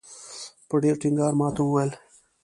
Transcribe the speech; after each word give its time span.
په 0.67 0.75
ډېر 0.83 0.95
ټینګار 1.01 1.33
ماته 1.39 1.61
وویل. 1.63 1.91